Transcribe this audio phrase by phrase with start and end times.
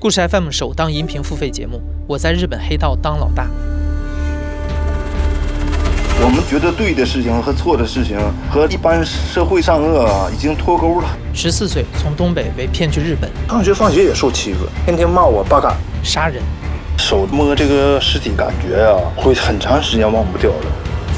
[0.00, 3.48] 故事 FM 首档音频付费节目，我在日本黑道当老大。
[6.22, 8.16] 我们觉得对的事情和错的事情，
[8.48, 11.08] 和一般社会善恶啊，已经脱钩了。
[11.34, 16.40] 十四岁从东北被骗去日本，上学放学也受欺负，天天骂我八嘎，杀人，
[16.96, 20.66] 手摸这个尸体，感觉啊，会很长时间忘不掉的。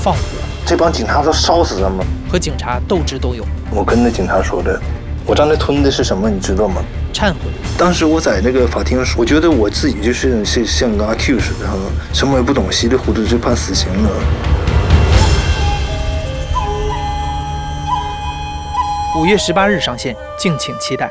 [0.02, 0.20] 放火，
[0.64, 1.98] 这帮警察都烧死他们，
[2.30, 3.46] 和警察斗智斗勇。
[3.72, 4.80] 我跟那警察说的，
[5.26, 6.82] 我刚才吞的是什么，你知道吗？
[7.20, 7.40] 忏悔。
[7.76, 11.68] 当时我在那个法庭，我觉得我自己就是像像个阿 Q 似的，
[12.14, 14.10] 什么也不懂，稀里糊涂就判死刑了。
[19.18, 21.10] 五月十八日上线，敬请期待。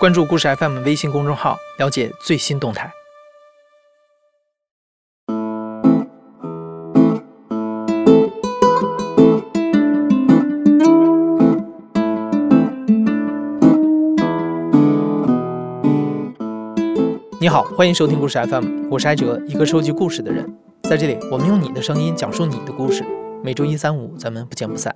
[0.00, 2.92] 关注故事 FM 微信公众号，了解最新动态。
[17.72, 20.46] 欢迎收听故事 FM，我是艾哲，一个收集故事的人。
[20.84, 23.04] 在这里，我们用你的声音讲述你的故事。
[23.42, 24.94] 每周一、三、五，咱们不见不散。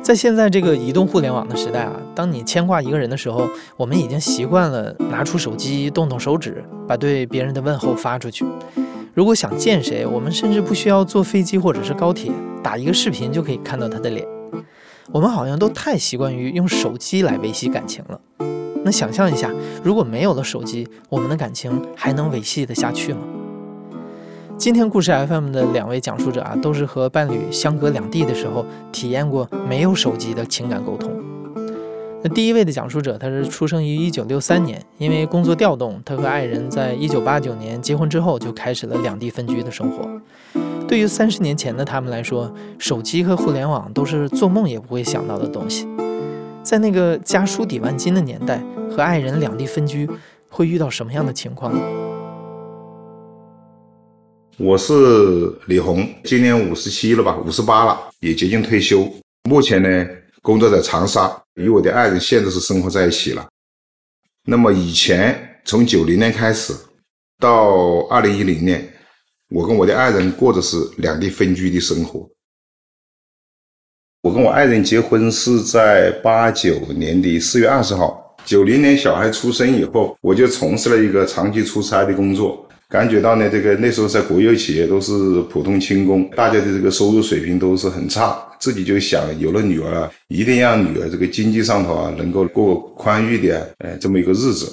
[0.00, 8.44] 在现在这个移动互联网的时代啊，当你牵挂一个人的时候，我们已经习惯了拿出手机，动动手指，把对别人的问候发出去。
[9.12, 12.30] 如果想见谁，我们甚至不需要坐飞机或者是高铁，
[12.62, 14.24] 打一个视频就可以看到他的脸。
[15.10, 18.20] 我们好像都太习惯于用手机来维系感情了。
[18.86, 23.18] 那想象一下，如果没有了手机，我们的感情还能维系得下去吗？
[24.56, 31.10] 今天故事 FM 的两位讲述者啊，都是和伴侣相隔两地的时候，体验过没有手机的情感沟通。
[32.22, 40.08] 那第一位的讲述者，他是出生于1963年，因为工作调动，他和爱人在1989年结婚之后，就开始了两地分居的生活。
[40.86, 45.88] 对于三十年前的他们来说，手机和互联网都是做梦也不会想到的东西。
[46.66, 50.10] 在那个家书抵万金的年代，和爱人两地分居，
[50.48, 51.80] 会遇到什么样的情况呢？
[54.58, 54.92] 我是
[55.68, 59.08] 李红，今年五十七了吧，五十八了，也接近退休。
[59.48, 60.08] 目前呢，
[60.42, 63.46] 工作在长沙，与我的爱人现在是生活在一起了。
[64.44, 66.74] 那么以前从九零年开始，
[67.38, 68.92] 到二零一零年，
[69.50, 72.28] 我跟我的爱人过的是两地分居的生活。
[74.26, 94.66] 我跟我爱人结婚是在八九年的四月二十号，九零年小孩出生以后，我就从事了一个长期出差的工作，感觉到呢，这个那时候在国有企业都是普通轻工，大家的这个收入水平都是很差，自己就想有了女儿，一定让女儿这个经济上头啊能够过宽裕的，呃，这么一个日子。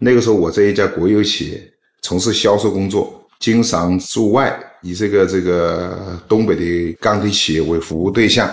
[0.00, 1.62] 那个时候我在一家国有企业
[2.02, 4.52] 从事销售工作，经常驻外，
[4.82, 8.52] 以这个这个东北的钢铁企业为服务对象。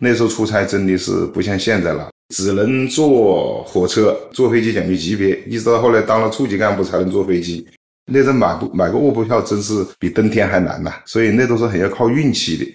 [0.00, 7.66] 那时候出差真的是不像现在了，只能坐火车、坐飞机讲究级别，一直到后来当了处级干部才能坐飞机。
[8.10, 10.90] 那阵买不买个卧铺票，真是比登天还难呐！
[11.06, 12.66] 所以那都是很要靠运气的。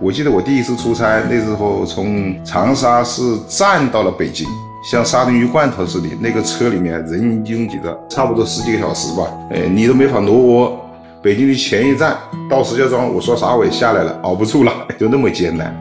[0.00, 4.44] 我记得我第一次出差，那时候从长沙是站到了北京，
[4.90, 10.81] 像沙丁鱼罐头似的，那个车里面人拥挤的，差不多十几个小时吧，哎，你都没法挪窝。
[11.22, 12.16] 北京的前一站
[12.50, 15.72] 到石家庄，我说啥我也下来了，熬不住了， 就那么艰难。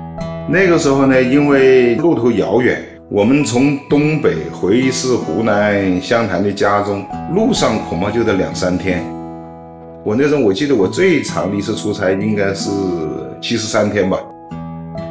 [0.47, 2.79] 那个时候呢，因为路途遥远，
[3.09, 7.03] 我们从东北回是湖南湘潭的家中，
[7.33, 9.03] 路上恐怕就得两三天。
[10.03, 12.69] 我那时候我记得我最长的一次出差应该是
[13.41, 14.19] 七十三天吧，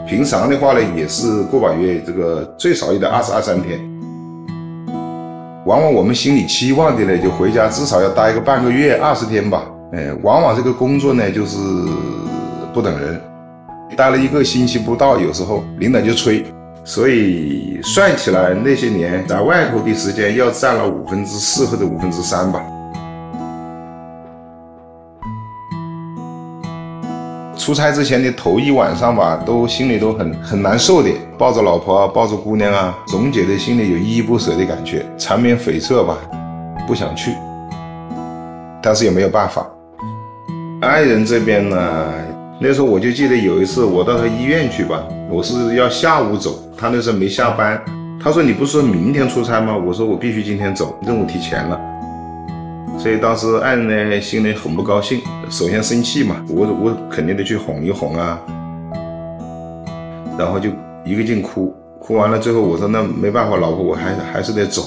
[0.07, 3.81] 平常的话呢也是个把月，这个最少也得二十二三天。
[5.67, 9.65] 往往我们心里期望的呢，就回家至少要待个半个月、二十天吧。
[9.93, 11.59] 哎，往往这个工作呢，就是
[12.73, 13.21] 不等人，
[13.97, 16.45] 待了一个星期不到，有时候领导就催，
[16.85, 22.63] 所以算起来那些年在外头的时间要占了五分之四或者五分之三吧。
[27.57, 36.17] 出差之前的头一晚上吧，都心里都很很难受的，抱着老婆啊，抱着姑娘啊，总觉得心里有依依不舍的感觉，缠绵悱恻吧，
[36.87, 37.35] 不想去，
[38.81, 39.67] 但是也没有办法。
[40.81, 42.11] 爱人这边呢，
[42.59, 47.79] 那时候我就记得有一次我到他医院去吧，我是要下午走，他那时候没下班，
[48.19, 49.77] 他说你不是说明天出差吗？
[49.77, 51.79] 我说我必须今天走，任务提前了，
[52.99, 58.41] 所以当时爱人呢心里很不高兴，首先生气嘛，我我肯定得去哄一哄啊，
[60.39, 60.71] 然后就
[61.05, 64.83] 一个劲哭，哭完了最后我说那没办法，老婆我还还是得走。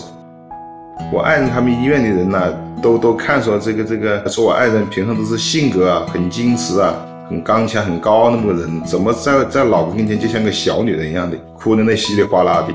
[1.12, 6.96] 我爱人他们医院的人呢，都都看出这个这个，说我爱人平常都是性格啊很矜持啊，
[7.30, 12.74] 很刚强、很高傲那么个人，怎么在在老公跟前就像个小女人一样的，哭的那稀里哗啦的。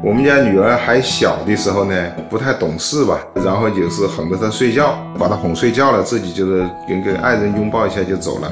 [0.00, 1.94] 我们家女儿还小的时候呢，
[2.30, 8.50] 不太懂事吧，然后就是哄着她睡觉，把她哄睡觉了，自己就是跟跟爱人拥抱一下就走了。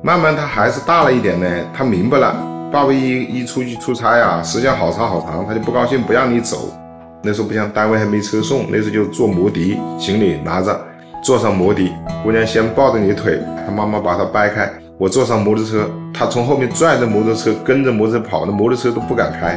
[0.00, 1.46] 慢慢她孩子大了一点呢，
[1.76, 2.34] 她明白了，
[2.74, 6.74] 爸爸一一出去出差啊，时间好长好长，他就不高兴，不让你走。
[7.22, 10.76] 那时候不像单位还没车送，那时候就坐摩的，行李拿着，
[11.22, 11.88] 坐上摩的，
[12.24, 14.68] 姑娘先抱着你腿，她妈妈把她掰开。
[14.98, 19.56] 我坐上摩托车，他从后面拽着摩托车，跟着摩托车跑，那摩托车都不敢开。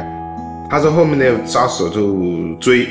[0.70, 2.14] 他在后面呢，扎手就
[2.60, 2.86] 追。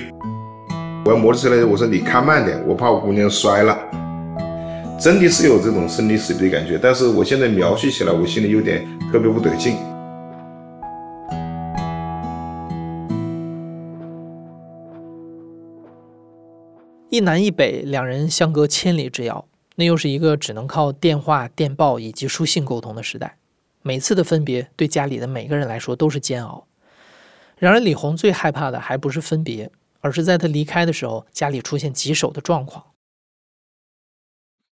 [1.05, 3.77] 我要摩托车来，我说你开慢点，我怕我姑娘摔了。
[4.99, 9.77] 真的是有这种生离死别的感觉，但是我现在描述起来，我心里有点特别不得劲。
[17.17, 19.47] 一南一北，两人相隔千里之遥。
[19.77, 23.37] 那又是一个只能靠电话、电报以及书信沟通的时代，
[23.81, 26.67] 每次的分别对家里的每个人来说都是煎熬。
[27.57, 32.85] 然而，李红最害怕的还不是分别，而是在他离开的时候，家里出现棘手的状况。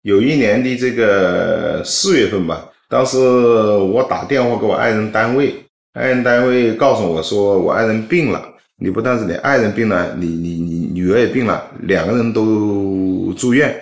[0.03, 8.53] 有一年的这个四月份吧，当时我打电话给我爱人单位，爱人单位告诉我说，我爱人病了。
[8.79, 13.75] 你不但是你爱人病了，你你你女儿也病了，两个人都住院。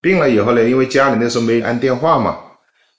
[0.00, 2.36] 病了以后呢，因为家里那时候没安电话嘛，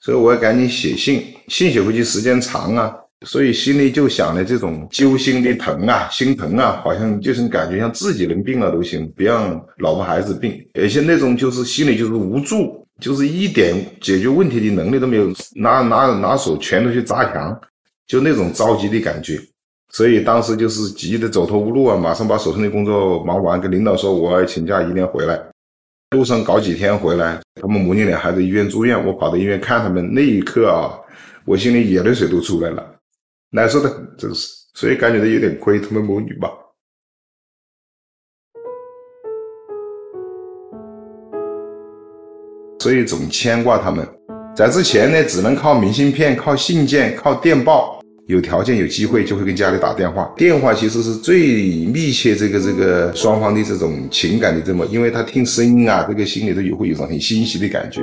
[0.01, 2.93] 所以我要赶紧写信，信写回去时间长啊，
[3.25, 17.57] 所以心里就想着这种揪心的疼啊，心疼啊，好像就是感觉像自己人病了都行，不让老婆孩子病，而且那种就是心里就是无助，就是一点解决问题的能力都没有，拿拿拿手拳头去砸墙，
[18.07, 19.39] 就那种着急的感觉，
[19.95, 25.41] 所以当时就是急得走投无路啊，马上把手上的工作忙完，跟领导说我要请假一定要回来。
[26.11, 30.99] 路上搞几天回来，他们母女俩还在医院住院，我跑到医院看他们，那一刻啊，
[31.45, 32.85] 我心里眼泪水都出来了，
[33.51, 36.49] 难受的很，真是，所以感觉到有点亏他们母女吧，
[42.79, 44.05] 所以总牵挂他们，
[44.53, 47.95] 在之前呢，只能靠明信片、靠信件、靠电报。
[48.27, 58.01] 有条件有机会就会跟家里打电话，电话其实是最密切这个这个双方的这种情感的这么，因为他听声音啊，这个心里头也会有种很欣喜的感觉。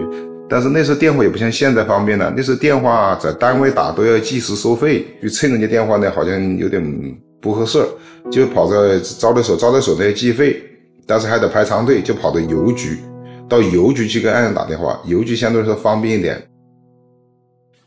[0.49, 6.81] 但是那时候电话也不像现在方便了，那时候电话在单位打都要计时收费，就趁人家电话呢好像有点
[7.41, 7.85] 不合适，
[8.31, 8.77] 就跑到
[9.19, 10.63] 招待所，招待所呢要计费，
[11.05, 12.99] 但是还得排长队，就跑到邮局，
[13.49, 16.41] 到邮局去跟爱人打电话，邮局相对来说方便一点。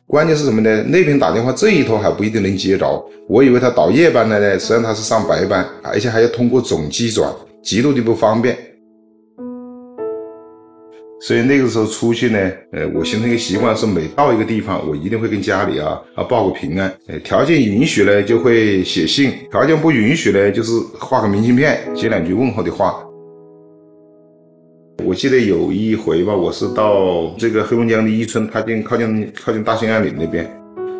[0.07, 0.83] 关键是什么呢？
[0.83, 2.85] 那边打电话这一头还不一定能接着。
[3.27, 8.55] 我以为他倒夜班了呢，实际上他是上白班，而且还要通过总机转，极度的不方便。
[11.21, 12.39] 所以那个时候出去呢，
[12.71, 16.93] 呃，我形成一个习惯，是每到一个地方，我一定会跟家里啊啊报个平安。
[17.07, 23.03] 呃，条件允许呢，就会写信；条件不允许呢，就是画个明信片，写两句问候的话。
[25.03, 30.49] 我记得有一回吧，我是到这个黑龙江的伊春，它近靠近靠近大兴安岭那边。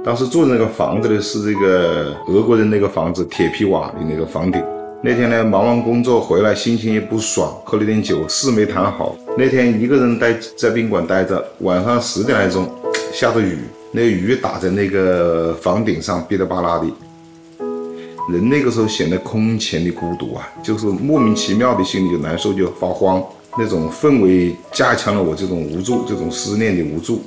[0.04, 4.62] 当时住的那个房子呢，是这个俄国人那个房子，铁皮瓦的那个房顶。
[5.02, 9.16] 那天呢，忙完工作回来，心情也不爽，喝了点酒，事没谈好。
[9.38, 12.70] 那天一个人待在宾馆待着，晚上十点来钟，
[13.12, 13.58] 下着雨，
[13.92, 16.86] 那雨打在那个房顶上，噼里啪啦的。
[18.32, 23.24] 人那个时候显得空前的孤独啊，就是莫名其妙的心里就难受，就发慌。
[23.58, 27.24] 那种氛围加强了我这种无助、这种思念的无助。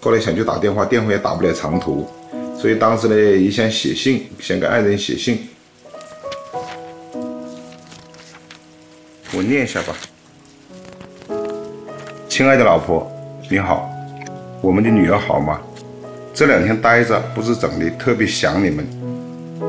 [0.00, 2.08] 后来想去打电话，电话也打不了长途，
[2.58, 5.48] 所以当时呢也想写信，想给爱人写信。
[9.32, 9.94] 我念一下吧。
[12.28, 13.10] 亲爱的老婆，
[13.50, 13.88] 你好，
[14.60, 15.60] 我们的女儿好吗？
[16.32, 18.86] 这两天待着不知怎么的特别想你们。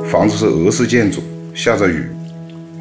[0.10, 1.22] 房子是俄式建筑，
[1.54, 2.10] 下着雨，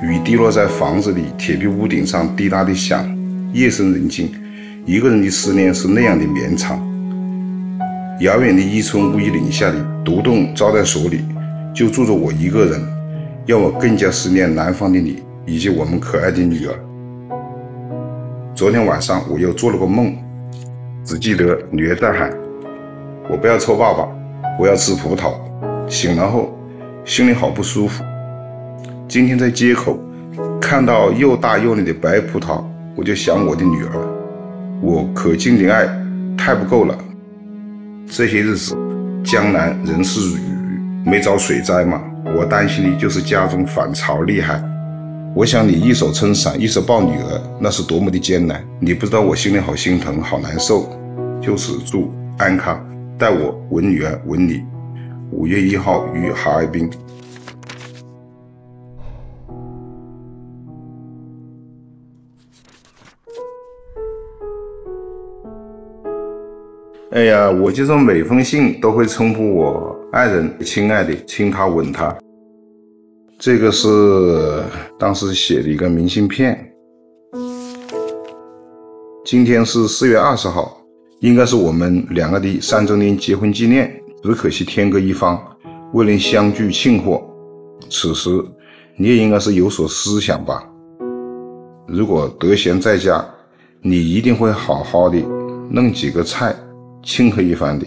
[0.02, 3.19] 雨滴落在房子里铁皮屋顶上，滴答的响。
[3.52, 4.30] 夜深人静，
[4.86, 6.78] 一个人的思念是那样的绵长。
[8.20, 11.24] 遥远的伊春乌衣岭下的独栋招待所里，
[11.74, 12.80] 就住着我一个人，
[13.46, 16.74] 让我更加思念南方的你以及我们可爱的女儿。
[18.54, 20.14] 昨天晚上我又做了个梦，
[21.04, 22.30] 只记得女儿在喊
[23.28, 24.08] ：“我不要臭爸爸，
[24.58, 25.32] 我要吃葡萄。”
[25.88, 26.56] 醒了后，
[27.04, 28.04] 心里好不舒服。
[29.08, 29.98] 今天在街口
[30.60, 32.62] 看到又大又嫩的白葡萄。
[32.96, 33.90] 我就想我的女儿，
[34.82, 35.88] 我可敬的爱
[36.36, 36.96] 太不够了。
[38.06, 38.76] 这些日子，
[39.22, 40.40] 江南仍是雨，
[41.04, 42.02] 没遭水灾嘛。
[42.36, 44.62] 我担心的就是家中反潮厉害，
[45.34, 48.62] 我想你一手撑伞，一手抱女儿，那是多么的艰难。
[48.80, 50.88] 你不知道我心里好心疼，好难受。
[51.40, 52.84] 就此祝安康，
[53.16, 54.62] 代我吻女儿，吻你。
[55.30, 56.90] 五月一号于哈尔滨。
[67.12, 72.16] 哎呀，我就说每封信都会称呼我爱人“亲爱的”，亲他，吻他。
[73.36, 74.62] 这个是
[74.96, 76.72] 当时写的一个明信片。
[79.24, 80.80] 今天是四月二十号，
[81.18, 83.92] 应该是我们两个的三周年结婚纪念。
[84.22, 85.36] 只可惜天各一方，
[85.92, 87.20] 未能相聚庆贺。
[87.88, 88.30] 此时
[88.96, 90.62] 你也应该是有所思想吧？
[91.88, 93.24] 如果得闲在家，
[93.82, 95.18] 你一定会好好的
[95.70, 96.54] 弄几个菜。
[97.02, 97.86] 庆贺一番的，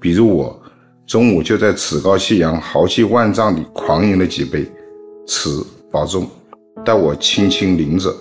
[0.00, 0.60] 比如我
[1.06, 4.66] 中午就在趾高气扬、豪气万丈的狂饮了几杯，
[5.26, 6.26] 此保重，
[6.84, 8.14] 待我轻轻淋着，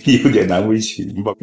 [0.24, 1.32] 有点难为情吧。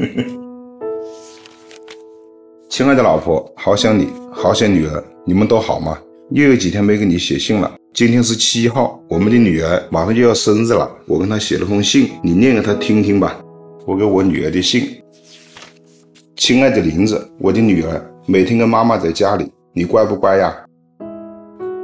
[2.69, 5.97] 亲爱的老婆，好想你，好想女儿，你们都好吗？
[6.31, 7.75] 又有几天没给你写信了。
[7.93, 13.43] 今天是七号，我们的女儿马上就要生日了，我跟她写了封信，你念给她听听吧。
[13.85, 15.00] 我给我女儿的信。
[16.41, 20.51] 亲爱的林子，我的女儿每天跟妈妈在家里，你乖不乖呀？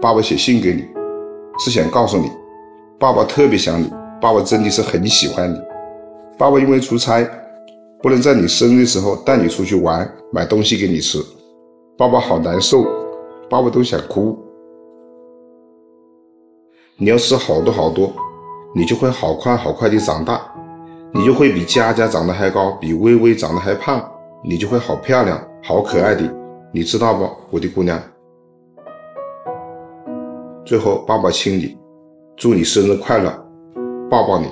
[0.01, 0.83] 爸爸写信给你，
[1.59, 2.27] 是想告诉你，
[2.97, 3.87] 爸爸特别想你，
[4.19, 5.55] 爸爸真的是很喜欢你。
[6.39, 7.23] 爸爸因为出差，
[8.01, 11.19] 不能在你生日时候带你出去玩，买东西给你吃，
[11.95, 12.83] 爸爸好难受，
[13.47, 14.35] 爸爸都想哭。
[16.97, 18.11] 你要吃好多好多，
[18.73, 20.41] 你就会好快好快的长大，
[21.13, 24.03] 你就会比佳佳长得还高，比微微长得还胖。
[24.44, 26.22] 你就会好漂亮、好可爱的，
[26.72, 28.01] 你知道不，我的姑娘？
[30.63, 31.77] 最后，爸爸亲你，
[32.38, 33.32] 祝你生日快乐，
[34.10, 34.48] 抱抱你。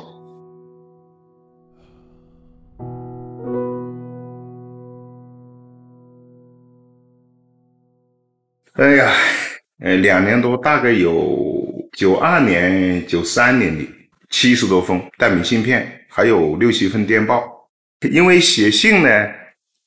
[8.74, 9.12] 哎呀，
[9.80, 11.38] 呃，两年多，大概有
[11.94, 13.88] 九二年、九三年的
[14.30, 17.44] 七十多封带明信片，还有六七份电报。
[18.12, 19.10] 因为写信呢。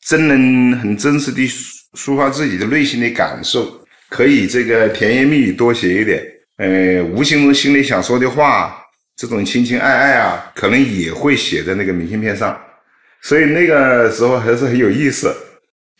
[0.08, 1.46] 真能很真实地
[1.94, 6.24] 抒发自己的内心的感受，可以这个甜言蜜语多写一点，
[6.56, 8.82] 呃，无形中心里想说的话，
[9.16, 12.58] 这种亲亲爱爱啊，可能也会写在那个明信片上，
[13.20, 15.30] 所以那个时候还是很有意思。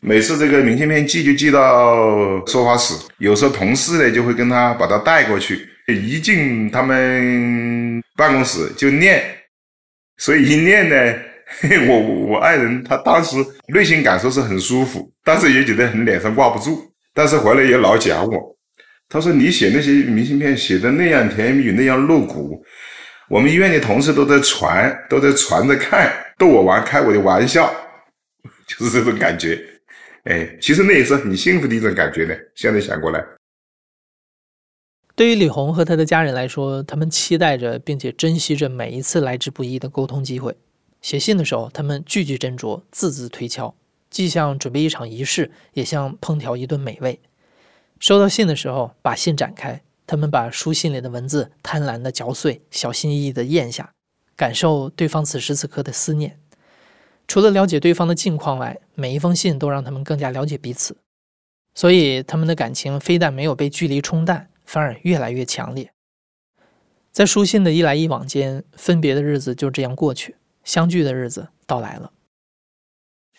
[0.01, 9.23] 每次这个明信片寄就寄到说法室，有时候同事呢就会跟他把他带过去，一进他们办公室就念，
[10.17, 11.28] 所以一念呢。
[11.89, 13.37] 我我爱人他当时
[13.69, 16.79] 内心感受是很舒服，但是也觉得很脸上挂不住，
[17.15, 18.57] 但是回来也老讲我，
[19.09, 22.63] 他说你写那些明信片写的那样甜言蜜语那样露骨，
[23.31, 27.73] 我们医院的同事都在传都在传着看逗我玩开我的玩笑，
[28.69, 29.59] 就是这种感觉，
[30.25, 32.35] 哎，其实那也是很幸福的一种感觉呢。
[32.55, 33.25] 现在想过来，
[35.17, 40.55] 对于李红和他的家人来说，他们期待着并且珍惜着每一次来之不易的沟通机会。
[41.01, 43.75] 写信的时候，他们句句斟酌，字字推敲，
[44.11, 47.21] 既像准备一场仪式，也像烹调一顿美味。
[48.01, 53.93] 收到信的时候，把信展开，他们把书信里的文字贪婪地嚼碎，小心翼翼地咽下，
[54.37, 56.39] 感受对方此时此刻的思念。
[57.27, 60.97] 除了了解对方的近况外，每一封信都让他们更加了解彼此，
[61.75, 65.91] 所以他们的感情非但没有被距离冲淡，反而越来越强烈。
[67.13, 70.37] 在书信的一来一往间，分别的日子就这样过去。
[70.69, 72.13] 相聚的日子到来了。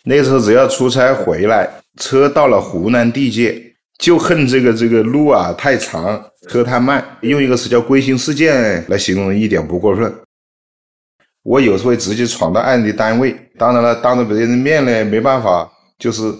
[0.02, 7.16] 那时候只要出差回来，车到了湖南地界，就恨这个这个路啊太长，车太慢。
[7.20, 10.12] 用一个词叫“归心似箭”来形容，一点不过分。
[11.44, 15.70] 我有时候会直接闯到爱人的单位，当然了，当着别人的面呢，没办法，
[16.00, 16.34] 就是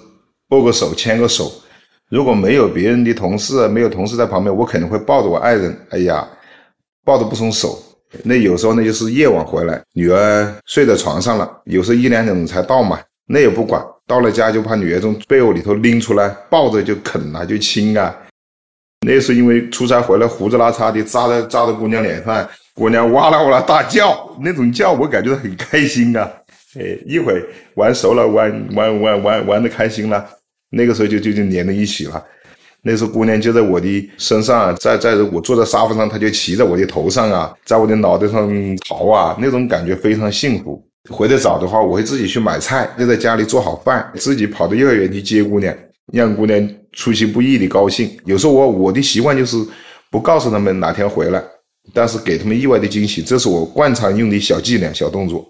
[0.49, 1.53] 握个手、牵个手。
[2.09, 6.29] 如果没有别人的同事，没有同事在旁边，我肯定会抱着我爱人，哎呀，
[7.05, 7.81] 抱着不松手。
[8.25, 18.15] 那有时候那就是夜晚回来，女儿睡在床上了，有时候一两点钟才到嘛，那也不管，到了家就把女儿从被窝里头拎出来，抱着就啃啊，就亲啊。
[19.07, 26.31] 那是因为出差回来胡子拉碴的扎在扎在姑娘脸上，姑娘哇啦哇啦大叫，那种叫我感觉很开心啊。
[26.79, 27.43] 哎，一会
[27.75, 30.29] 玩熟了，玩玩玩玩玩的开心了，
[30.71, 32.23] 那个时候就就就连在一起了。
[32.83, 38.49] 那时候姑娘就在我的身上，在在我坐在沙发上，她就骑在我的头上啊，在我的脑袋上
[38.89, 40.83] 逃啊，那种感觉非常幸福。
[41.09, 45.75] 回得早的话，我会自己去买菜，就在家里做好饭，自己跑到幼儿园去接姑娘，
[46.13, 48.11] 让姑娘出其不意的高兴。
[48.25, 49.57] 有时候我我的习惯就是
[50.11, 51.43] 不告诉他们哪天回来，
[51.93, 55.45] 但是给他们意外的惊喜，这是我惯常用的小伎俩、小动作。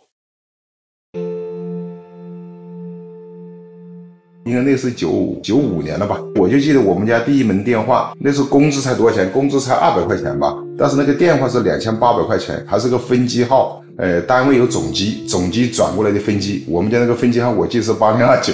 [4.50, 6.20] 应该那是九九五年了吧？
[6.34, 9.30] 我就记得我们家第一门电话，那时候工资才多少钱？
[9.30, 10.52] 工资才二百块钱吧。
[10.76, 13.80] 但是那个电话是两千八百块钱，还是个分机号。
[13.96, 16.64] 呃，单位有总机，总机转过来的分机。
[16.66, 18.52] 我们家那个分机号，我记得是八零二九。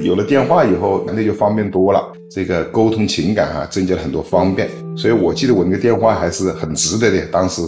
[0.00, 4.68] 有了电话以后，那就方便多了，这个沟通情感啊，增加了很多方便。
[4.96, 7.24] 所以我记得我那个电话还是很值得的。
[7.26, 7.62] 当时，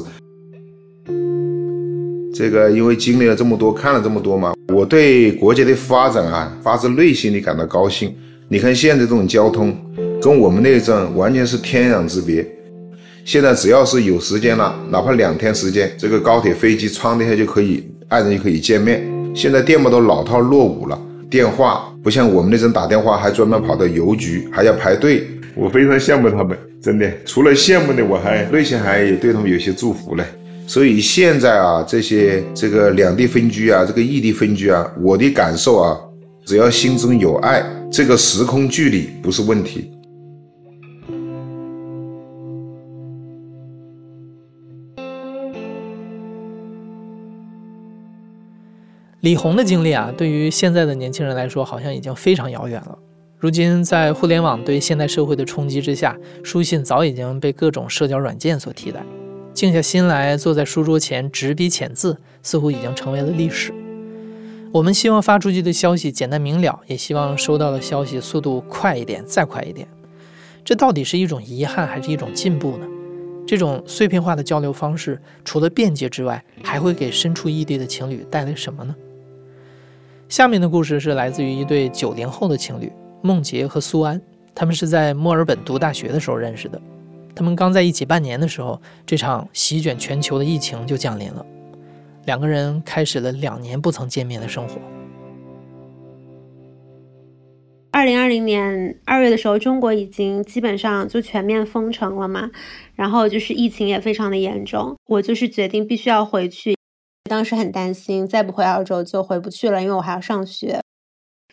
[2.39, 4.55] 这个因为经历了这么多，看了这么多嘛。
[4.73, 8.15] 我对国家的发展啊，发自内心的感到高兴。
[8.47, 9.77] 你看现在这种交通，
[10.23, 12.47] 跟我们那阵完全是天壤之别。
[13.25, 19.03] 现在只要是有时间了，哪怕两天时间，这个高铁、飞机窗底下就可以，爱人就可以见面。
[19.35, 20.97] 现在电报都老套落伍了，
[21.29, 25.27] 电话不像我们那阵打电话还专门跑到邮局，还要排队。
[25.57, 27.13] 我非常羡慕他们，真的。
[27.25, 30.23] 除了羡慕的，我还内心还对他们有些祝福嘞。
[30.69, 35.99] 所以现在啊，这些这个两地分居啊，这个异地分居啊，我的感受啊，
[36.45, 39.91] 只要心中有爱，这个时空距离不是问题。
[49.21, 52.99] 李红的经历啊，对于现在的年轻人来说，好像已经非常遥远了。
[53.39, 59.03] 如今，在互联网对现代社会的冲击之下，书信早已经被各种社交软件所替代。
[59.53, 63.73] 静下心来，坐在书桌前执笔签字，似乎已经成为了历史。
[64.73, 69.89] 我们希望发出去的消息简单明了，也希望收到的消息速度快一点，再快一点。
[70.65, 72.87] 这到底是一种遗憾，还是一种进步呢？
[73.47, 78.95] 这种碎片化的交流方式，除了便捷之外，还会给身处异地的情侣带来什么呢？
[80.29, 84.21] 下面的故事是来自于一对九零后的情侣孟杰和苏安，
[84.55, 86.79] 他们是在墨尔本读大学的时候认识的。
[87.39, 91.47] 他们刚在一起半年的时候，这场席卷全球的疫情就降临了，
[92.27, 94.75] 两个人开始了两年不曾见面的生活。
[97.93, 102.51] 二零二零年二月的时候，中国已经基本上就全面封城了嘛，
[102.97, 106.77] 然后就是疫情也非常的严重，我就是决定必须要回去，
[107.31, 110.81] 当时很担心，再不回澳洲就回不去了，因为我还要上学。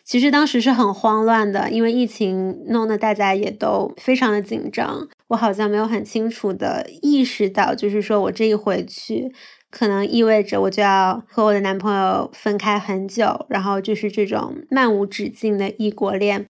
[0.06, 5.08] 其实当时是很慌乱的，因为疫情弄得大家也都非常的紧张。
[5.26, 9.32] 我好像没有很清楚的意识到，就是说我这一回去，
[9.68, 16.46] 可能意味着我就要和我的男朋友分开很久，然后就是这种漫无止境的异国恋。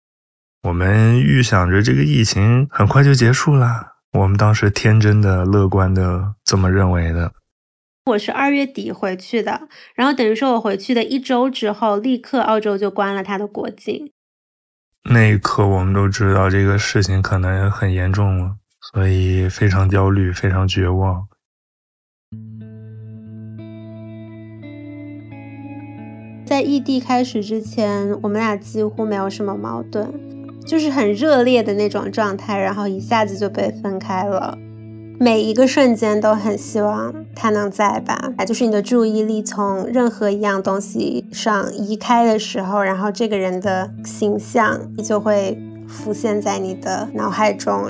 [0.64, 7.32] 我们预想着这个疫情很快就结束了，我们当时天真的、乐观的这么认为的。
[8.06, 14.12] 我是二月底回去的，然后等于说我回去的一周之后，立刻澳洲就关了它的国境。
[15.10, 18.58] 那一刻，我们都知道这个事情可能很严重了，
[18.92, 21.26] 所以非常焦虑，非常绝望。
[26.46, 30.14] 在异地开始之前，我们俩几乎没有什么矛盾，
[30.68, 34.58] 就是很热烈的那种状态，然后一下子就被分开了。
[35.24, 45.58] 每一个瞬间都很希望他能在吧，就是你的注意力从任何一样东西上移开的时候，然后这个人的形象就会
[45.88, 47.90] 浮现在你的脑海中。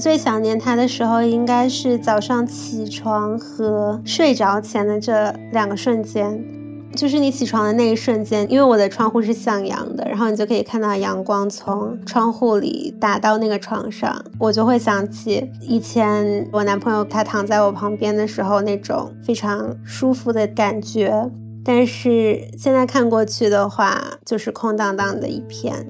[0.00, 6.57] 最想念他的时候，应该是早上起床和睡着前的这两个瞬间。
[6.94, 21.30] 就是你起床的那一瞬间，因为我的窗户是向阳的，然后你就可以看到阳光从窗户里打到那个床上，我就会想起以前我男朋友他躺在我旁边的时候那种非常舒服的感觉。
[21.64, 25.86] 但是现在看过去的话，就是空荡荡的一片。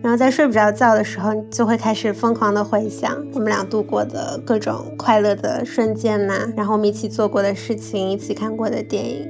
[0.00, 9.26] 然后在睡不着觉的时候，就会开始疯狂的回想我们俩度过的各种快乐的瞬间呐，然后我们一起做过的事情，一起看过的电影。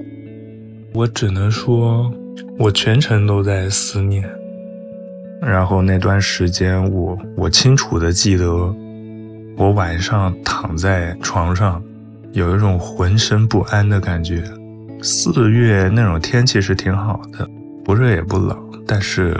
[0.92, 2.12] 我只能说，
[2.58, 4.22] 我全程都在思念。
[5.40, 8.46] 然后那段时间，我我清楚的记得，
[9.56, 11.82] 我晚上躺在床上，
[12.32, 14.44] 有一种浑身不安的感觉。
[15.00, 17.48] 四月那种天气是挺好的，
[17.84, 19.34] 不热也不冷，但是。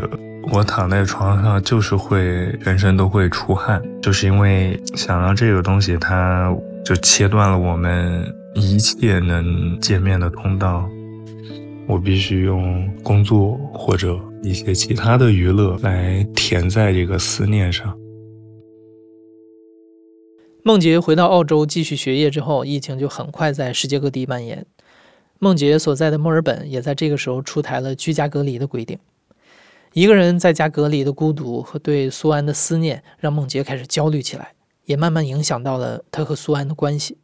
[0.51, 10.89] 我躺在床上，就是会全身都会出汗，就是因为想到这个东西，它就切断了我们一切能见面的通道。
[11.87, 17.97] 我必须用工作或者一些其他的娱乐来填在这个思念上。
[20.63, 24.67] 孟杰回到澳洲继续学业之后，疫情就很快在世界各地蔓延。
[25.39, 28.99] 孟杰所在的墨尔本也在这个时候出台了居家隔离的规定。
[29.93, 37.19] 一个人在家隔离的孤独和对苏安的思念，让梦洁开始焦虑起来，也慢慢影响到了他和苏安的关系。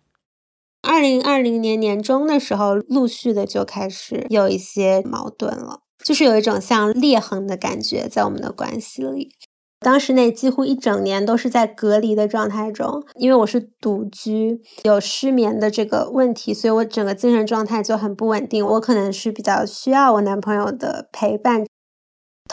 [0.83, 9.31] 二零二零年年中的时候，陆续的就开始有一些矛盾了，就是有一种像裂痕的感觉在我们的关系里。
[9.81, 18.67] 当时那几乎一整年都是在隔离的状态中，因为我是独居，有失眠的这个问题，所以我整个精神状态就很不稳定。
[18.67, 21.67] 我可能是比较需要我男朋友的陪伴，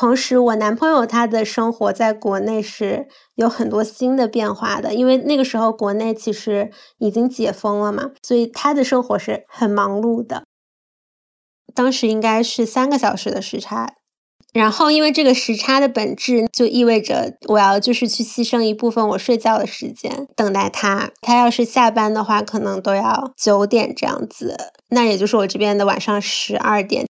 [0.02, 10.42] 同时我男朋友他的生活在国内是有很多新的变化的，因为那个时候国内其实已经解封了嘛，所以他的生活是很忙碌的。
[11.76, 13.94] 当时应该是三个小时的时差。
[14.52, 21.12] 然后，因为这个时差的本质，就意味着我要就是去牺牲一部分我睡觉的时间，等待他。
[21.22, 24.58] 他要是下班的话，可能都要九点这样子，
[24.90, 27.06] 那也就是我这边的晚上十二点。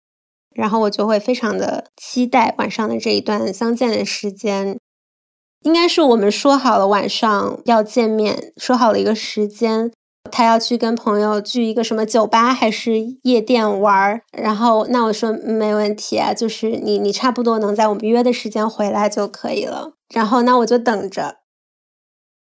[0.54, 4.78] 然后我就会非常的期待晚上的这一段相见的时间。
[5.62, 9.92] 应该是我们说好了晚上要见面，说好了一个时间。
[10.30, 19.94] 他要去跟朋友聚一个什么酒吧还是夜店玩儿，然后那我说没问题啊，就是你你差不多能在我们约的时间回来就可以了。
[20.14, 21.38] 然后那我就等着。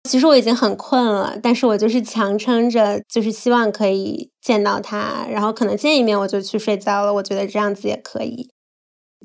[0.10, 7.14] 其实我已经很困了，但是我就是强撑着，就是希望可以见到他，然后可能见一面我就去睡觉了。
[7.14, 8.50] 我觉得这样子也可以。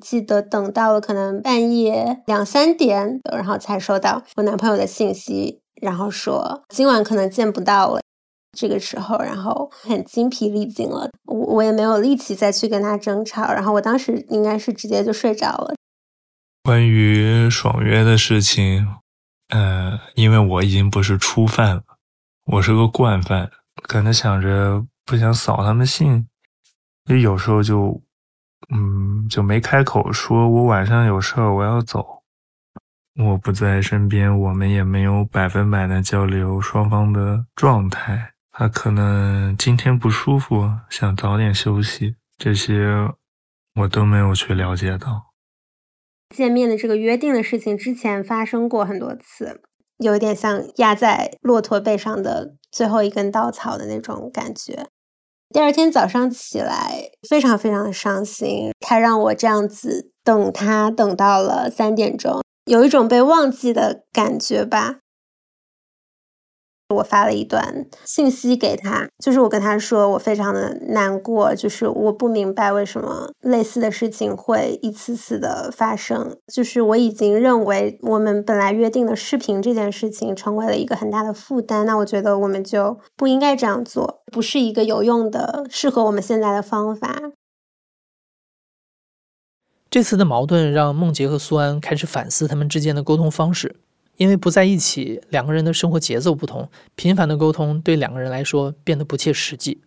[0.00, 8.00] 记得等到了可能半夜两三点，然后才收到我男朋友的信息，然后说今晚可能见不到了。
[8.59, 15.74] 这个时候，然后很精疲力尽了，我我也没有力气再去跟他争吵，然后我当时应该是直接就睡着了。
[16.62, 18.87] 关于爽约的事情，
[19.50, 21.83] 呃，因为我已经不是初犯了，
[22.52, 23.50] 我是个惯犯，
[23.83, 26.28] 可能想着不想扫他们兴，
[27.04, 28.02] 也有时候就，
[28.74, 32.24] 嗯，就没开口说，我晚上有事儿我要走，
[33.14, 38.32] 我不在身边，我们也没有百分百的交流双方的状态。
[38.50, 43.08] 他可能今天不舒服，想早点休息，这些
[43.76, 45.32] 我都没有去了解到。
[46.34, 49.62] 见面的这个约定的事情之前发生过很多次，
[49.98, 54.88] 有点像压在骆驼背上的最后一根稻草的那种感觉。
[55.54, 58.70] 第二天早上起来，非常非常的伤心。
[58.80, 64.98] 他让我这样子等他，等到了三点钟，有一种被忘记的感觉吧。
[66.94, 87.20] 我发了一段信息给他，就是我跟他说我非常的难过，就是我不明白为什么类似的事情会一次次的发生，就是我已经认为我们本来约定的视频这件事情成为了一个很大的负担，那我觉得我们就不应该这样做，不是一个有用的、适合我们现在的方法。
[89.90, 93.77] 这次的矛盾让梦洁和苏安开始反思他们之间的沟通方式。
[94.16, 99.81] 因为不在一起，两个人的生活节奏不同，频繁的沟通对两个人来说变得不切实际。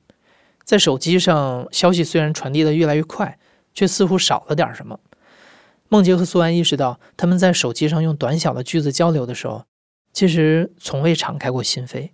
[0.64, 3.40] 在手机上，消息虽然传递的越来越快，
[3.74, 5.00] 却似乎少了点什么。
[5.88, 9.64] 梦洁和苏安意识到，他们在手机上用短小的句子交流的时候，
[10.14, 12.10] 其实从未敞开过心扉。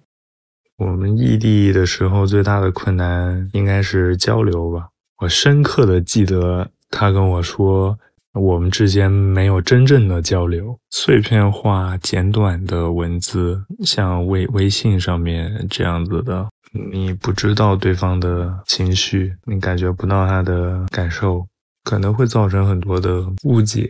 [0.78, 4.90] 我们异地的时候，最大的困难应该是交流吧。
[5.18, 8.00] 我深刻的记得他跟我说。
[8.36, 16.50] 我们之间没有真正的交流，碎片化、简短的文字，像微微信上面这样子的，
[16.92, 21.48] 你不知道对方的情绪，你感觉不到他的感受，
[21.86, 23.90] 可能会造成很多的误解。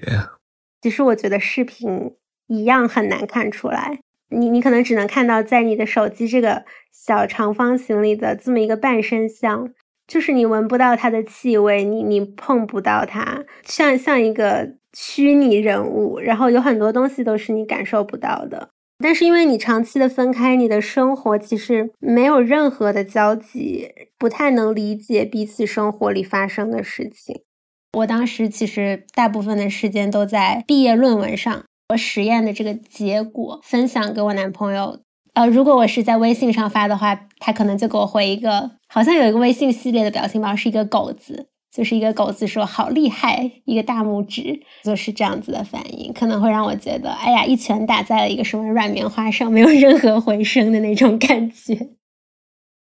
[0.81, 2.13] 其实我觉得视频
[2.45, 9.71] 一样很难看出来，你你可能只能看到在你的手机这个小长方形里的这么一个半身像。
[10.07, 18.69] 就是你闻不到它的气味，你你碰不到它，像像一个虚拟人物，然后有很多东西都是你感受不到的。
[18.99, 27.41] 但是因为你长期的分开，你的生活其实没有任何的交集，不太能理解彼此生活里发生的事情。
[27.97, 34.99] 我当时其实大部分的时间都在毕业论文上，我实验的这个结果分享给我男朋友。
[35.35, 51.89] 呃，如果我是在微信上发的话，他可能就给我回一个，好像有一个微信系列的表情包，是一个狗子，就是一个狗子说好厉害，一个大拇指，就是这样子的反应，可能会让我觉得，哎呀，一拳打在了一个什么软棉花上，没有任何回声的那种感觉。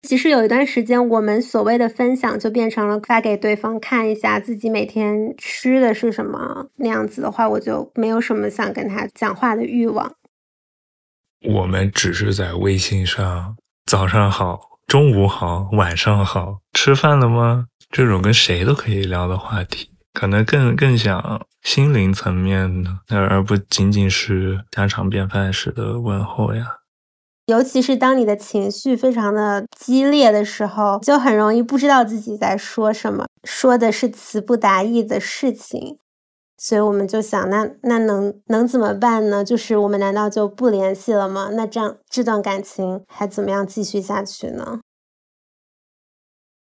[0.03, 10.13] 其实有一段时间，我们所谓的分享就变成了发给对方看一下自己每天吃的是什么，那样子的话，我就没有什么想跟他讲话的欲望。
[11.45, 17.67] 我们只是在微信上，早上好，中午好，晚上好，吃饭了吗？
[17.91, 26.67] 这种跟谁都可以聊的话题，可能更更想心灵层面的，而不仅仅是家常便饭式的问候呀。
[27.47, 35.99] 尤其是当你的情绪非常的激烈的时候，就很容易不知道自己在说什么，说的是词不达意的事情。
[36.65, 39.43] 所以我们就想，那那能能怎么办呢？
[39.43, 41.51] 就是我们难道就不联系了吗？
[41.55, 44.79] 那这样这段感情还怎么样继续下去呢？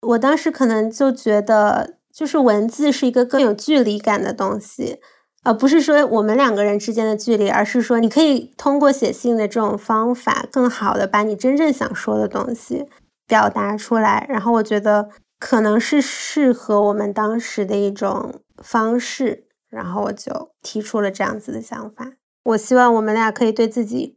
[0.02, 5.00] 我当时可能就觉得，就是文字是一个更有距离感的东西。
[5.44, 12.88] 而不是说我们两个人之间的距离，而是说你可以通过写信的这种方法，更好的把你真正想说的东西
[13.28, 14.26] 表达出来。
[14.28, 19.43] 然后我觉得可能是适合我们当时的一种方式，
[19.74, 22.12] 然后我就提出了这样子的想法。
[22.44, 24.16] 我希望我们俩可以对自己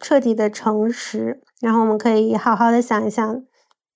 [0.00, 3.44] 彻底的诚实，然后我们可以好好的想一想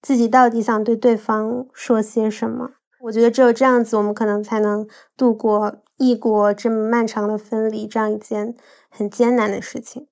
[0.02, 2.72] 自己到底想对对方说些什么。
[3.04, 4.86] 我觉得只有这样子，我们可能才能
[5.16, 5.76] 度过。
[6.02, 8.54] 异国这么漫长的分离，这样一件
[8.88, 10.06] 很艰难的事情。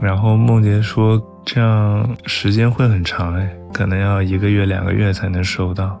[0.00, 6.00] 然后梦洁说：“这样时间会很长哎，可能要一个月、两个月才能收到。”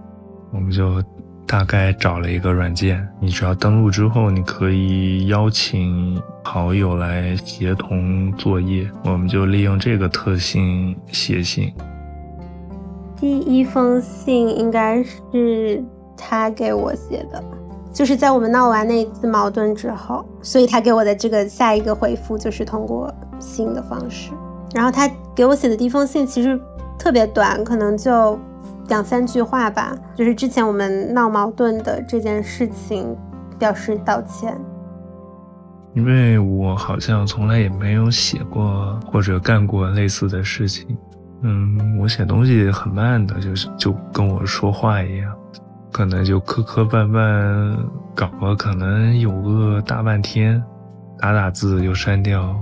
[0.54, 1.02] 我们就
[1.48, 8.88] 大概找了一个软件，你只要登录之后，你可以邀请好友来协同作业。
[9.04, 11.72] 我们就利用这个特性写信。
[13.16, 15.82] 第一封信应该是。
[16.20, 17.40] 他给我写的，
[17.92, 24.32] 就是在我们闹完那一次矛盾之后，所以他给我的这个下一个回复就是通过信的方式。
[24.74, 26.60] 然后他给我写的第一封信其实
[26.98, 28.36] 特别短，可能就
[28.88, 33.16] 两三句话吧，就是之前我们闹矛盾的这件事情
[33.58, 34.58] 表示道歉。
[35.94, 40.96] 因为我好像从来也没有写过或者干过类似的事情，
[41.42, 45.34] 嗯，我写东西很慢的，就是就跟我说话一样。
[45.90, 47.76] 可能就磕磕绊绊
[48.14, 50.62] 搞了，可能有个大半天，
[51.18, 52.54] 打打字又删掉。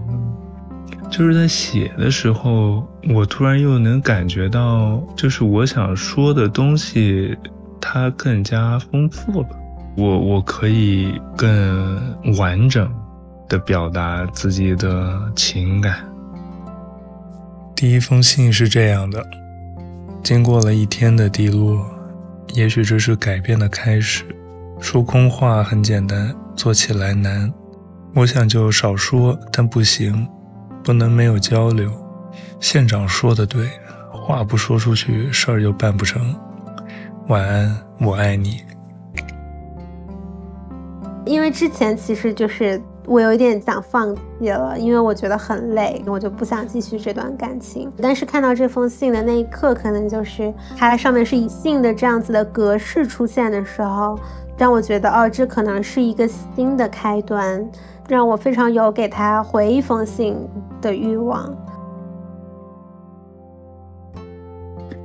[1.10, 7.36] 就是在写的时候，我突然又能感觉到，就是我想说的东西，
[7.80, 9.48] 它更加丰富了。
[9.96, 12.92] 我我可以更完整
[13.48, 16.04] 的表达自己的情感。
[17.74, 19.24] 第一封信是这样的：
[20.22, 21.84] 经过了一天的低落。
[22.54, 24.24] 也许这是改变的开始。
[24.80, 27.52] 说空话很简单，做起来难。
[28.14, 30.26] 我想就少说，但不行，
[30.86, 31.90] 不能没有交流。
[32.60, 33.68] 县长说的对，
[34.12, 36.32] 话不说出去，事儿就办不成。
[37.26, 38.60] 晚安，我爱你。
[41.24, 42.80] 因为之前其实就是。
[43.08, 47.88] 我有一点想放弃了，因为我觉得很累，我就不想继续这段感情。
[48.02, 54.18] 但是看到这封信的那一刻，可能就是它上面是以信的这样子的格式出现的时候，
[54.58, 57.64] 让我觉得哦，这可能是一个新的开端，
[58.08, 60.36] 让我非常有给他回一封信
[60.80, 61.52] 的欲望。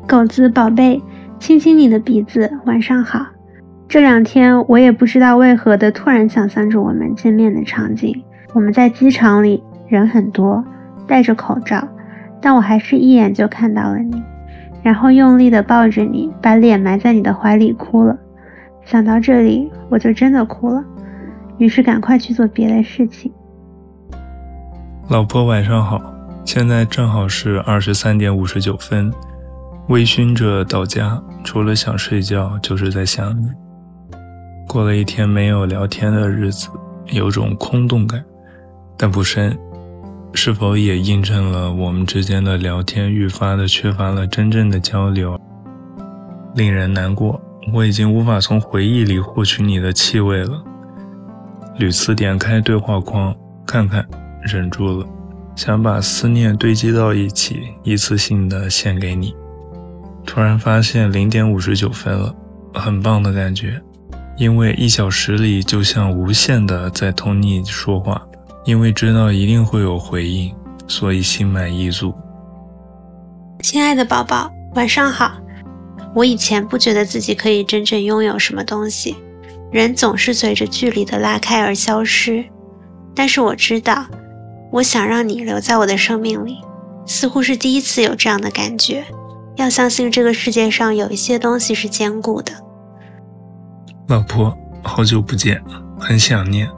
[0.08, 1.02] 狗子宝贝，
[1.40, 3.26] 亲亲你的鼻子，晚上好。
[3.88, 8.24] 这两天我也不知道为何的突然想象着我们见面的场景。
[8.54, 10.64] 我们在机场里，人很多，
[11.08, 11.88] 戴着口罩，
[12.42, 14.22] 但我还是一眼就看到了你，
[14.84, 18.18] 然后用力的抱着你，把脸埋在你的怀里哭了。
[18.84, 20.84] 想到这里，我就真的哭了，
[21.62, 23.32] 于是赶快去做别的事情。
[25.10, 26.02] 老婆晚上好，
[26.44, 29.14] 现在正好是二十三点五十九分，
[29.88, 33.48] 微醺着到家，除了想睡觉，就是在想你。
[34.68, 36.68] 过了一天没有聊天的日子，
[37.12, 38.24] 有种空洞感，
[38.98, 39.56] 但不深。
[40.34, 45.40] 是否也印证了我们之间的聊天愈发的缺乏了真正的交流？
[46.56, 47.40] 令人难过，
[47.72, 50.64] 我已经无法从回忆里获取你的气味了。
[51.78, 54.06] 屡次点开对话框看看，
[54.44, 55.06] 忍住了，
[55.56, 59.34] 想把思念堆积到一起，一次性的献给你。
[60.26, 62.36] 突然发现零点五十九分了，
[62.74, 63.82] 很棒的感觉。
[64.38, 68.22] 因为一小时里就像无限的在同你说话，
[68.66, 70.54] 因为知道一定会有回应，
[70.88, 72.14] 所以心满意足。
[73.62, 75.34] 亲爱的宝宝，晚上好。
[76.16, 79.16] 我以前不觉得自己可以真正拥有什么东西，
[79.72, 82.44] 人总是随着距离的拉开而消失。
[83.16, 84.06] 但是我知道，
[84.72, 86.58] 我想让你留在我的生命里，
[87.06, 89.04] 似乎是第一次有这样的感觉。
[89.58, 92.54] 要相信这个世界上有一些东西是坚固的。
[94.08, 95.62] 老婆，好久不见，
[96.00, 96.70] 很想念。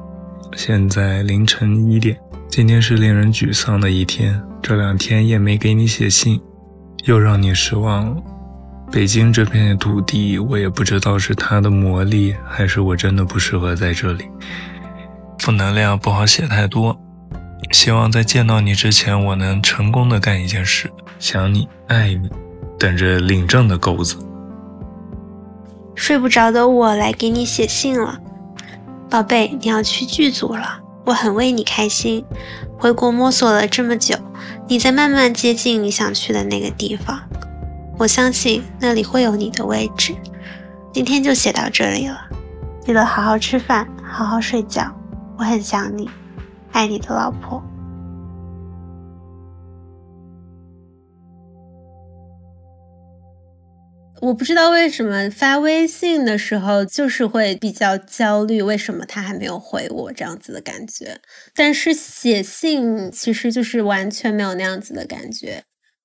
[0.56, 4.41] 现在凌晨一点，今天是令人沮丧的一天。
[4.62, 6.41] 这两天也没给你写信，
[7.06, 8.23] 又让你失望了。
[8.93, 14.25] 北京这片土地，我也不知道是它的魔力，还是我真的不适合在这里。
[15.39, 16.95] 负能量不好写太多，
[17.71, 20.91] 希望在见到你之前，我能成功的干一件事。
[21.17, 22.29] 想你，爱你，
[22.77, 24.15] 等着领证的钩子。
[25.95, 28.19] 睡不着的我来给你写信了，
[29.10, 32.23] 宝贝，你要去剧组了，我很为你开心。
[32.77, 34.15] 回国摸索了这么久，
[34.67, 37.19] 你在慢慢接近你想去的那个地方，
[38.04, 40.13] 我相信那里会有你的位置。
[40.92, 42.20] 今天就写到这里了，
[42.86, 44.94] 记得好好吃饭，好好睡觉，
[45.38, 46.10] 我很想你，
[46.74, 47.63] 爱你的老婆。
[54.20, 61.22] 我不知道为什么发微信的时候就是会比较焦虑，为什么他还没有回我这样子的感觉。
[61.56, 65.63] 但是写信其实就是完全没有那样子的感觉，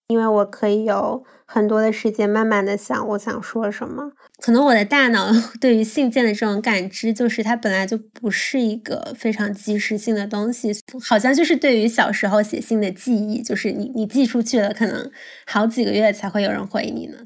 [0.08, 4.10] 因为我可以有很多的时间慢慢的想我想说什么。
[4.42, 10.72] 可能我的大脑 对于信件的这种感知，就是它本来就不是一个非常及时性的东西，
[11.06, 15.10] 好像就是对于小时候写信的记忆，就是你你寄出去了，可能
[15.46, 17.18] 好几个月才会有人回你呢。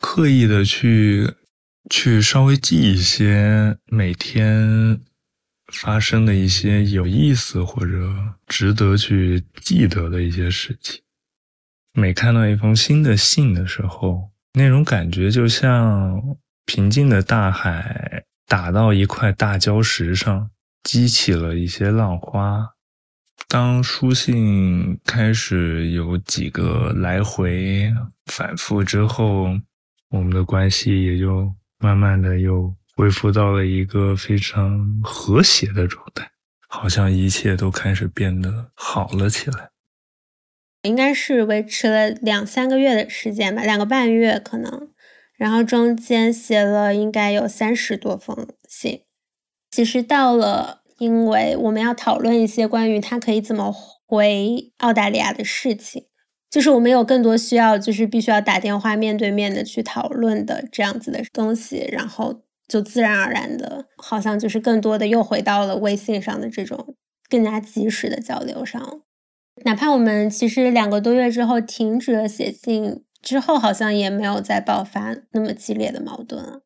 [0.00, 1.34] 刻意的去
[1.88, 5.00] 去稍微记一些每天
[5.72, 8.12] 发生的一些有意思或者
[8.48, 11.02] 值得去记得的一些事情。
[11.92, 20.50] 每看到一封新的信的时候，那种感觉就像平静的大海打到一块大礁石上，
[20.82, 22.74] 激起了一些浪花。
[23.48, 27.92] 当书信开始有几个来回
[28.26, 29.58] 反复之后。
[30.12, 36.30] 我们的关系也就慢慢的又恢复到了一个非常和谐的状态，
[36.68, 39.71] 好像一切都开始变得好了起来。
[40.82, 44.88] 应该是维持了两三个月的时间吧，两个半月可能，
[45.36, 49.02] 然后中间写了应该有三十多封信。
[49.70, 53.72] 其实到了，因为我们要讨论一些关于他可以怎么
[54.06, 56.06] 回澳大利亚的事情。
[56.50, 66.94] 就是我们有更多需要，就是必须要打电话面对面的去讨论的这样子的东西，然后就自然而然的，好像就是更多的又回到了微信上的这种
[67.30, 69.00] 更加及时的交流上。
[69.64, 76.62] 哪怕我们其实两个多月之后停止了写信之后，好像也没有再爆发那么激烈的矛盾了。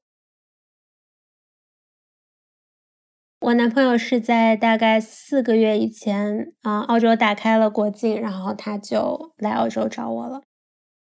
[3.40, 10.40] 我男朋友是在大概四个月以前啊，澳洲打开了国境，然后他就来澳洲找我了。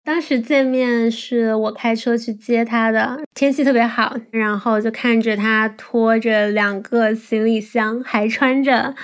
[0.03, 8.95] 当时见面是我开车去接他的，天气特别好，然后就看着他拖着两个行李箱，还穿着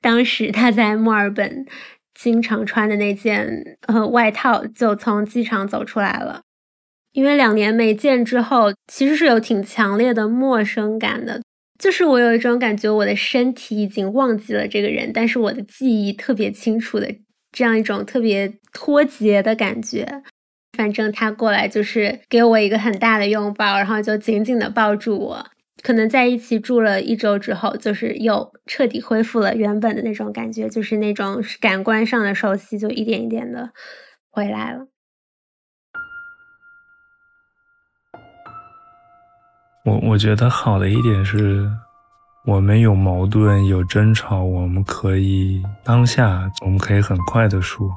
[0.00, 1.66] 当时他在墨尔本
[2.14, 6.40] 经常穿的那件呃外套，就从机场走出来了。
[7.12, 11.40] 因为两年没见之后，其实是有挺强烈的陌生感的。
[11.78, 17.14] 就是我有一种感觉，我的身体已经忘记了这个人，但是我的记忆特别清楚的
[17.52, 20.22] 这样一种特别脱节的感觉。
[20.76, 25.46] 反正他过来就是给我一个很大的拥抱，然后就紧紧的抱住我。
[25.84, 33.70] 可能在一起住了一周之后，就是又彻底恢复了原本的那种感觉，就是那种感官上的熟悉就一点一点的
[34.30, 34.86] 回来了。
[39.84, 41.70] 我我觉得好的一点是，
[42.46, 47.94] 我们有矛盾有争吵，我们可以当下，我们可以很快的说，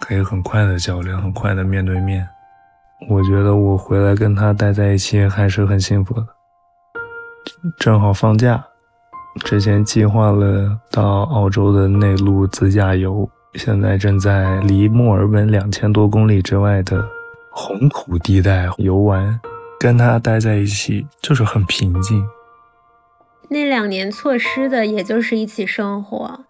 [0.00, 2.28] 可以很快的交流，很快的面对面。
[3.08, 6.26] 我觉得我回来跟他待在一起还是很幸福的。
[7.78, 8.64] 正好放假，
[9.44, 17.04] 之前计划了到澳洲的内陆自驾游，现在正在离墨尔本两千多公里之外的
[17.50, 19.40] 红土地带游玩。
[19.80, 22.26] 跟他待在一起就是很平静。
[23.50, 26.40] 那两年错失的，也就是一起生活，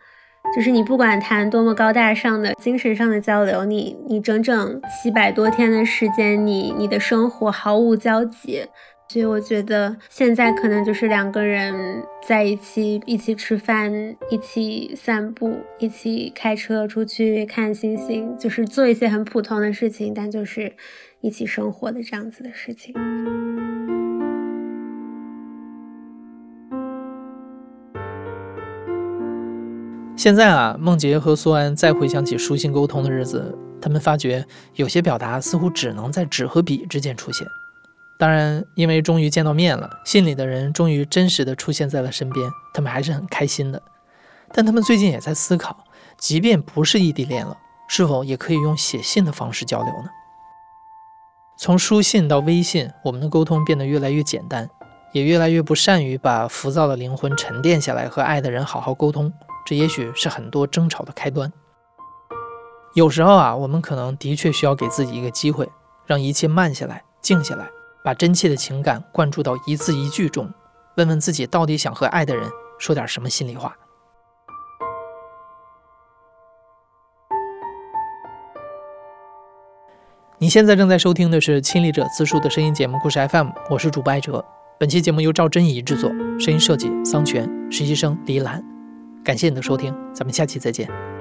[0.54, 8.64] 就是你不管谈多么高大上的精神上的交流，你你整整七百多天的时间，你你的生活毫无交集。
[9.14, 13.92] 所以我觉得现在可能就是两个人在一起，一起吃饭，
[14.28, 20.74] 一起散步，一起开车出去看星星，就是做一些很普通的事情，但就是
[21.20, 22.92] 一起生活的这样子的事情。
[30.16, 34.44] 现在啊，梦洁和苏安再回想起书信沟通的日子，他们发觉
[34.74, 37.46] 有些表达似乎只能在纸和笔之间出现。
[38.18, 43.82] 当然，因为终于见到面了，信里的人终于真实的出现在了身边，他们还是很开心的。
[44.52, 45.84] 但他们最近也在思考，
[46.16, 47.56] 即便不是异地恋了，
[47.88, 50.08] 是否也可以用写信的方式交流呢？
[51.56, 54.70] 从书信到微信，我们的沟通变得越来越简单，
[55.12, 59.32] 也越来越不善于把浮躁的灵魂沉淀下来，和爱的人好好沟通。
[59.66, 61.52] 这也许是很多争吵的开端。
[62.94, 65.68] 有时候啊，我们可能的确需要给自己一个机会，
[66.06, 67.68] 让一切慢下来、静下来，
[68.04, 70.52] 把真切的情感灌注到一字一句中，
[70.98, 72.46] 问问自己到底想和爱的人
[72.78, 73.74] 说点什么心里话。
[80.36, 84.44] 你现在正在收听的是《亲历者自述》的声音节目《故事 FM》，我是主播艾哲。
[84.78, 88.62] 本期节目由赵真怡制作，声音设计桑泉，实习生黎兰。
[89.24, 91.13] 感谢你的收听，咱们下期再见。